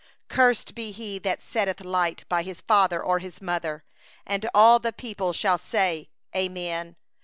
16Cursed 0.29 0.73
be 0.73 0.91
he 0.91 1.19
that 1.19 1.41
dishonoureth 1.41 2.25
his 2.43 2.61
father 2.61 3.03
or 3.03 3.19
his 3.19 3.39
mother. 3.39 3.83
And 4.25 4.49
all 4.51 4.79
the 4.79 4.91
people 4.91 5.31
shall 5.31 5.59
say: 5.59 6.09
Amen. 6.35 6.95